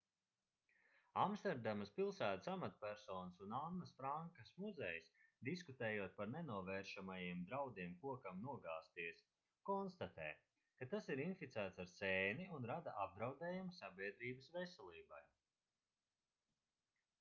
[1.23, 5.11] amsterdamas pilsētas amatpersonas un annas frankas muzejs
[5.49, 9.21] diskutējot par nenovēršamajiem draudiem kokam nogāzties
[9.71, 10.29] konstatē
[10.81, 15.25] ka tas ir inficēts ar sēni un rada apdraudējumu sabiedrības veselībai